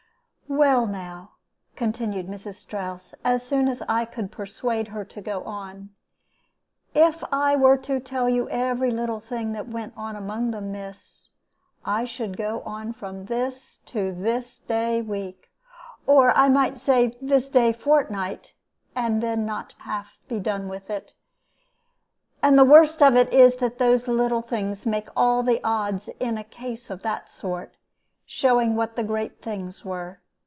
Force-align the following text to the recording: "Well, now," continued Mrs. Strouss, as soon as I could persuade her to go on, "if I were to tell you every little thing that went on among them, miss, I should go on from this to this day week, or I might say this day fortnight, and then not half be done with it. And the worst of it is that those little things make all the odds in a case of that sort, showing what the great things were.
"Well, 0.53 0.85
now," 0.85 1.31
continued 1.77 2.27
Mrs. 2.27 2.55
Strouss, 2.55 3.15
as 3.23 3.41
soon 3.47 3.69
as 3.69 3.81
I 3.83 4.03
could 4.03 4.33
persuade 4.33 4.89
her 4.89 5.05
to 5.05 5.21
go 5.21 5.45
on, 5.45 5.91
"if 6.93 7.23
I 7.31 7.55
were 7.55 7.77
to 7.77 8.01
tell 8.01 8.27
you 8.27 8.49
every 8.49 8.91
little 8.91 9.21
thing 9.21 9.53
that 9.53 9.69
went 9.69 9.93
on 9.95 10.17
among 10.17 10.51
them, 10.51 10.73
miss, 10.73 11.29
I 11.85 12.03
should 12.03 12.35
go 12.35 12.61
on 12.63 12.91
from 12.91 13.25
this 13.27 13.77
to 13.87 14.11
this 14.13 14.59
day 14.59 15.01
week, 15.01 15.49
or 16.05 16.35
I 16.37 16.49
might 16.49 16.77
say 16.79 17.15
this 17.21 17.47
day 17.49 17.71
fortnight, 17.71 18.53
and 18.93 19.23
then 19.23 19.45
not 19.45 19.73
half 19.79 20.17
be 20.27 20.41
done 20.41 20.67
with 20.67 20.89
it. 20.89 21.13
And 22.43 22.59
the 22.59 22.65
worst 22.65 23.01
of 23.01 23.15
it 23.15 23.31
is 23.31 23.55
that 23.57 23.77
those 23.77 24.05
little 24.09 24.41
things 24.41 24.85
make 24.85 25.07
all 25.15 25.43
the 25.43 25.61
odds 25.63 26.09
in 26.19 26.37
a 26.37 26.43
case 26.43 26.89
of 26.89 27.03
that 27.03 27.31
sort, 27.31 27.77
showing 28.25 28.75
what 28.75 28.97
the 28.97 29.03
great 29.03 29.41
things 29.41 29.85
were. 29.85 30.17